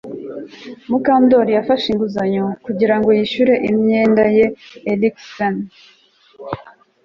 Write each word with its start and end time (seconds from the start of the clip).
Mukandoli 0.89 1.51
yafashe 1.57 1.85
inguzanyo 1.89 2.45
kugira 2.65 2.93
ngo 2.97 3.09
yishyure 3.17 3.53
imyenda 3.71 4.23
ye 4.37 4.45
erikspen 4.91 5.55